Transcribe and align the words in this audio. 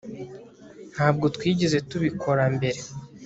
Ntabwo 0.93 1.25
twigeze 1.35 1.77
tubikora 1.89 2.43
mbere 2.55 2.79